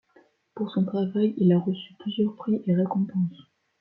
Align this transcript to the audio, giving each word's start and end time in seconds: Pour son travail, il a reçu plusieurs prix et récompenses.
Pour 0.55 0.71
son 0.71 0.83
travail, 0.83 1.35
il 1.37 1.53
a 1.53 1.59
reçu 1.59 1.93
plusieurs 1.99 2.35
prix 2.35 2.59
et 2.65 2.73
récompenses. 2.73 3.45